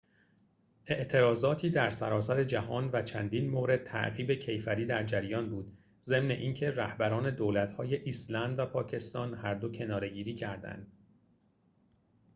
اعتراضاتی 0.87 1.69
در 1.69 1.89
سراسر 1.89 2.43
جهان 2.43 2.89
و 2.93 3.01
چندین 3.01 3.49
مورد 3.49 3.83
تعقیب 3.83 4.31
کیفری 4.31 4.85
در 4.85 5.03
جریان 5.03 5.49
بود 5.49 5.77
ضمن 6.05 6.31
اینکه 6.31 6.71
رهبران 6.71 7.29
دولت‌های 7.29 7.95
ایسلند 7.95 8.59
و 8.59 8.65
پاکستان 8.65 9.33
هردو 9.33 9.69
کناره‌گیری 9.71 10.35
کردند 10.35 10.91